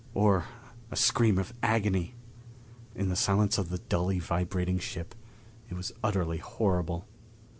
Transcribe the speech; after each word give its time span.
Or 0.15 0.45
a 0.89 0.95
scream 0.95 1.37
of 1.37 1.53
agony. 1.61 2.15
In 2.95 3.09
the 3.09 3.15
silence 3.15 3.59
of 3.59 3.69
the 3.69 3.77
dully 3.77 4.17
vibrating 4.17 4.79
ship 4.79 5.13
it 5.69 5.75
was 5.75 5.93
utterly 6.03 6.39
horrible.... 6.39 7.05